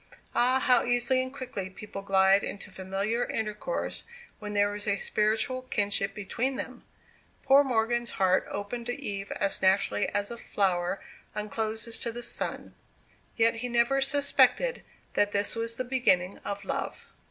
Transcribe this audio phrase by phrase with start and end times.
[0.33, 4.03] Ah, how easily and quickly people glide into familiar intercourse
[4.39, 6.83] when there is a spiritual kinship between them!
[7.43, 10.99] Poor Morgan's heart opened to Eve as naturally as a flower
[11.35, 12.73] uncloses to the sun.
[13.37, 14.81] Yet he never suspected
[15.13, 17.05] that this was the beginning of love.